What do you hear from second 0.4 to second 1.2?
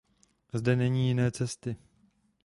Zde není